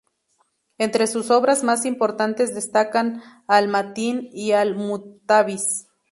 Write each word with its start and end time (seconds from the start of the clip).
Entre 0.79 1.05
sus 1.05 1.29
obras 1.29 1.63
más 1.63 1.85
importantes 1.85 2.55
destacan 2.55 3.21
"al-Matin" 3.45 4.29
y 4.33 4.51
"al-Muqtabis". 4.53 5.89